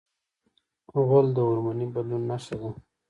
غول 1.07 1.27
د 1.35 1.37
هورموني 1.47 1.85
بدلون 1.93 2.23
نښه 2.29 2.55
ده. 2.61 2.69